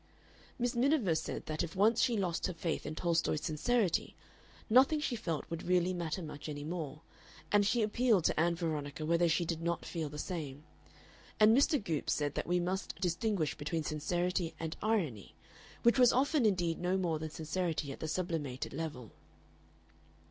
[0.57, 4.15] Miss Miniver said that if once she lost her faith in Tolstoy's sincerity,
[4.67, 7.01] nothing she felt would really matter much any more,
[7.51, 10.63] and she appealed to Ann Veronica whether she did not feel the same;
[11.39, 11.79] and Mr.
[11.79, 15.35] Goopes said that we must distinguish between sincerity and irony,
[15.83, 19.11] which was often indeed no more than sincerity at the sublimated level.